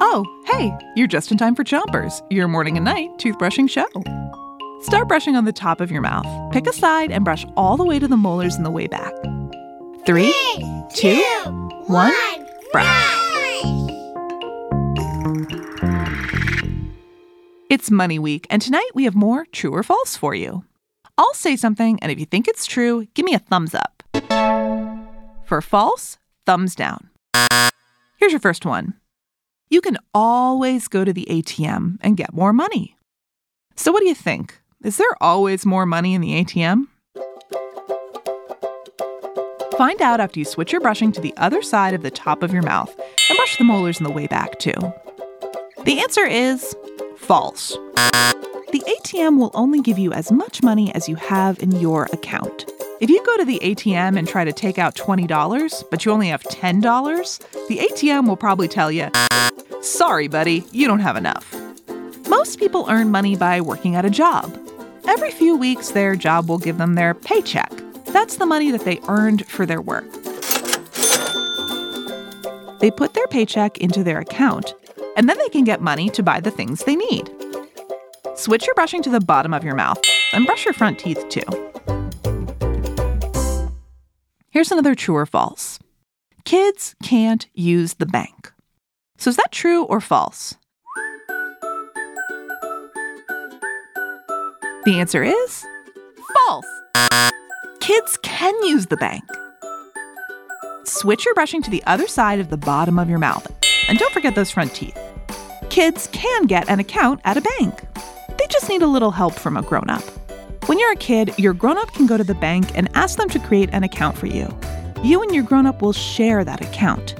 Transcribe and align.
Oh, 0.00 0.24
hey, 0.46 0.76
you're 0.96 1.06
just 1.06 1.30
in 1.30 1.38
time 1.38 1.54
for 1.54 1.64
Chompers, 1.64 2.22
your 2.30 2.48
morning 2.48 2.76
and 2.76 2.84
night 2.84 3.10
toothbrushing 3.18 3.68
show. 3.68 3.86
Start 4.82 5.08
brushing 5.08 5.36
on 5.36 5.44
the 5.44 5.52
top 5.52 5.80
of 5.80 5.90
your 5.90 6.00
mouth. 6.00 6.26
Pick 6.52 6.66
a 6.66 6.72
side 6.72 7.10
and 7.10 7.24
brush 7.24 7.44
all 7.56 7.76
the 7.76 7.84
way 7.84 7.98
to 7.98 8.08
the 8.08 8.16
molars 8.16 8.54
and 8.54 8.64
the 8.64 8.70
way 8.70 8.86
back. 8.86 9.12
Three, 10.06 10.34
two, 10.94 11.22
one, 11.86 12.12
brush. 12.72 13.14
It's 17.70 17.90
Money 17.90 18.18
Week, 18.18 18.46
and 18.48 18.62
tonight 18.62 18.90
we 18.94 19.04
have 19.04 19.14
more 19.14 19.44
true 19.52 19.74
or 19.74 19.82
false 19.82 20.16
for 20.16 20.34
you. 20.34 20.64
I'll 21.18 21.34
say 21.34 21.56
something, 21.56 21.98
and 22.00 22.10
if 22.10 22.18
you 22.18 22.24
think 22.24 22.48
it's 22.48 22.64
true, 22.64 23.06
give 23.14 23.26
me 23.26 23.34
a 23.34 23.38
thumbs 23.38 23.74
up. 23.74 24.02
For 25.44 25.60
false, 25.60 26.16
thumbs 26.46 26.74
down. 26.74 27.10
Here's 28.28 28.34
your 28.34 28.40
first 28.40 28.66
one 28.66 28.92
you 29.70 29.80
can 29.80 29.96
always 30.12 30.86
go 30.86 31.02
to 31.02 31.14
the 31.14 31.26
ATM 31.30 31.96
and 32.02 32.14
get 32.14 32.34
more 32.34 32.52
money. 32.52 32.94
So, 33.74 33.90
what 33.90 34.00
do 34.00 34.06
you 34.06 34.14
think? 34.14 34.60
Is 34.84 34.98
there 34.98 35.16
always 35.22 35.64
more 35.64 35.86
money 35.86 36.12
in 36.12 36.20
the 36.20 36.44
ATM? 36.44 36.88
Find 39.78 40.02
out 40.02 40.20
after 40.20 40.38
you 40.38 40.44
switch 40.44 40.72
your 40.72 40.82
brushing 40.82 41.10
to 41.12 41.22
the 41.22 41.32
other 41.38 41.62
side 41.62 41.94
of 41.94 42.02
the 42.02 42.10
top 42.10 42.42
of 42.42 42.52
your 42.52 42.60
mouth 42.60 42.94
and 43.30 43.36
brush 43.38 43.56
the 43.56 43.64
molars 43.64 43.96
on 43.96 44.04
the 44.04 44.12
way 44.12 44.26
back, 44.26 44.58
too. 44.58 44.74
The 45.84 45.98
answer 45.98 46.26
is 46.26 46.76
false. 47.16 47.70
The 47.94 48.82
ATM 48.86 49.38
will 49.38 49.52
only 49.54 49.80
give 49.80 49.98
you 49.98 50.12
as 50.12 50.30
much 50.30 50.62
money 50.62 50.94
as 50.94 51.08
you 51.08 51.16
have 51.16 51.62
in 51.62 51.72
your 51.80 52.10
account. 52.12 52.70
If 53.00 53.10
you 53.10 53.24
go 53.24 53.36
to 53.36 53.44
the 53.44 53.60
ATM 53.60 54.18
and 54.18 54.26
try 54.26 54.44
to 54.44 54.52
take 54.52 54.76
out 54.76 54.96
$20, 54.96 55.84
but 55.88 56.04
you 56.04 56.10
only 56.10 56.28
have 56.28 56.42
$10, 56.42 57.68
the 57.68 57.78
ATM 57.78 58.26
will 58.26 58.36
probably 58.36 58.66
tell 58.66 58.90
you, 58.90 59.08
sorry, 59.82 60.26
buddy, 60.26 60.64
you 60.72 60.88
don't 60.88 60.98
have 60.98 61.16
enough. 61.16 61.54
Most 62.28 62.58
people 62.58 62.86
earn 62.88 63.12
money 63.12 63.36
by 63.36 63.60
working 63.60 63.94
at 63.94 64.04
a 64.04 64.10
job. 64.10 64.52
Every 65.06 65.30
few 65.30 65.56
weeks, 65.56 65.90
their 65.90 66.16
job 66.16 66.48
will 66.48 66.58
give 66.58 66.78
them 66.78 66.94
their 66.94 67.14
paycheck. 67.14 67.70
That's 68.06 68.36
the 68.36 68.46
money 68.46 68.72
that 68.72 68.84
they 68.84 68.98
earned 69.06 69.46
for 69.46 69.64
their 69.64 69.80
work. 69.80 70.10
They 72.80 72.90
put 72.90 73.14
their 73.14 73.28
paycheck 73.28 73.78
into 73.78 74.02
their 74.02 74.18
account, 74.18 74.74
and 75.16 75.28
then 75.28 75.38
they 75.38 75.48
can 75.50 75.62
get 75.62 75.80
money 75.80 76.10
to 76.10 76.22
buy 76.24 76.40
the 76.40 76.50
things 76.50 76.82
they 76.82 76.96
need. 76.96 77.30
Switch 78.34 78.66
your 78.66 78.74
brushing 78.74 79.02
to 79.04 79.10
the 79.10 79.20
bottom 79.20 79.54
of 79.54 79.62
your 79.62 79.76
mouth 79.76 80.00
and 80.32 80.46
brush 80.46 80.64
your 80.64 80.74
front 80.74 80.98
teeth 80.98 81.24
too. 81.28 81.67
Here's 84.58 84.72
another 84.72 84.96
true 84.96 85.14
or 85.14 85.24
false 85.24 85.78
kids 86.44 86.96
can't 87.00 87.46
use 87.54 87.94
the 87.94 88.06
bank. 88.06 88.52
So 89.16 89.30
is 89.30 89.36
that 89.36 89.52
true 89.52 89.84
or 89.84 90.00
false? 90.00 90.56
The 94.84 94.98
answer 94.98 95.22
is 95.22 95.64
false. 96.34 96.66
Kids 97.78 98.18
can 98.24 98.52
use 98.64 98.86
the 98.86 98.96
bank. 98.96 99.22
Switch 100.82 101.24
your 101.24 101.34
brushing 101.34 101.62
to 101.62 101.70
the 101.70 101.84
other 101.86 102.08
side 102.08 102.40
of 102.40 102.50
the 102.50 102.56
bottom 102.56 102.98
of 102.98 103.08
your 103.08 103.20
mouth. 103.20 103.46
And 103.88 103.96
don't 103.96 104.12
forget 104.12 104.34
those 104.34 104.50
front 104.50 104.74
teeth. 104.74 104.98
Kids 105.70 106.08
can 106.10 106.46
get 106.46 106.68
an 106.68 106.80
account 106.80 107.20
at 107.22 107.36
a 107.36 107.48
bank. 107.60 107.84
They 108.36 108.48
just 108.48 108.68
need 108.68 108.82
a 108.82 108.88
little 108.88 109.12
help 109.12 109.34
from 109.34 109.56
a 109.56 109.62
grown 109.62 109.88
up. 109.88 110.02
When 110.68 110.78
you're 110.78 110.92
a 110.92 110.96
kid, 110.96 111.32
your 111.38 111.54
grown 111.54 111.78
up 111.78 111.94
can 111.94 112.06
go 112.06 112.18
to 112.18 112.22
the 112.22 112.34
bank 112.34 112.72
and 112.74 112.90
ask 112.92 113.16
them 113.16 113.30
to 113.30 113.38
create 113.38 113.70
an 113.72 113.84
account 113.84 114.18
for 114.18 114.26
you. 114.26 114.54
You 115.02 115.22
and 115.22 115.34
your 115.34 115.42
grown 115.42 115.64
up 115.64 115.80
will 115.80 115.94
share 115.94 116.44
that 116.44 116.60
account. 116.60 117.14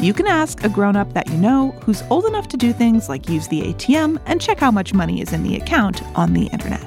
You 0.00 0.12
can 0.12 0.26
ask 0.26 0.64
a 0.64 0.68
grown 0.68 0.96
up 0.96 1.12
that 1.12 1.28
you 1.28 1.36
know 1.36 1.70
who's 1.84 2.02
old 2.10 2.24
enough 2.24 2.48
to 2.48 2.56
do 2.56 2.72
things 2.72 3.08
like 3.08 3.28
use 3.28 3.46
the 3.46 3.72
ATM 3.72 4.20
and 4.26 4.40
check 4.40 4.58
how 4.58 4.72
much 4.72 4.92
money 4.92 5.20
is 5.20 5.32
in 5.32 5.44
the 5.44 5.54
account 5.54 6.02
on 6.18 6.32
the 6.32 6.46
internet. 6.46 6.82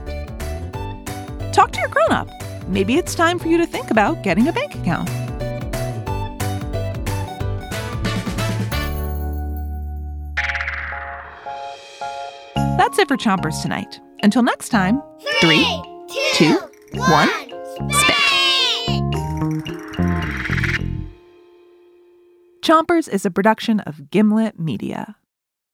Talk 1.53 1.71
to 1.71 1.79
your 1.79 1.87
grown 1.87 2.11
up. 2.11 2.27
Maybe 2.67 2.97
it's 2.97 3.15
time 3.15 3.39
for 3.39 3.47
you 3.47 3.57
to 3.57 3.65
think 3.65 3.89
about 3.89 4.21
getting 4.21 4.49
a 4.49 4.51
bank 4.51 4.75
account. 4.75 5.07
That's 12.77 12.99
it 12.99 13.07
for 13.07 13.15
Chompers 13.15 13.61
tonight. 13.61 14.01
Until 14.21 14.43
next 14.43 14.69
time, 14.69 15.01
three, 15.39 15.65
two, 16.33 16.59
one, 16.93 17.29
spit. 17.89 18.15
Chompers 22.61 23.07
is 23.07 23.25
a 23.25 23.31
production 23.31 23.79
of 23.81 24.09
Gimlet 24.11 24.59
Media. 24.59 25.15